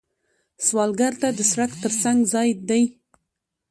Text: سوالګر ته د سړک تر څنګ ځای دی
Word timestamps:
سوالګر 0.65 1.13
ته 1.21 1.27
د 1.37 1.41
سړک 1.51 1.71
تر 1.83 1.91
څنګ 2.01 2.19
ځای 2.33 2.49
دی 2.69 2.83